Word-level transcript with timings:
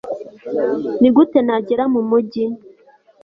ni 1.01 1.09
gute 1.15 1.39
nagera 1.45 1.83
mu 1.93 2.01
mugi 2.09 2.45